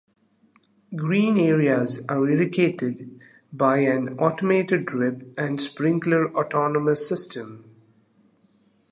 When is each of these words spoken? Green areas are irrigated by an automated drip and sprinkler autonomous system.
Green 0.95 1.37
areas 1.37 2.01
are 2.09 2.27
irrigated 2.27 3.21
by 3.53 3.77
an 3.81 4.17
automated 4.17 4.87
drip 4.87 5.31
and 5.37 5.61
sprinkler 5.61 6.33
autonomous 6.35 7.07
system. 7.07 7.69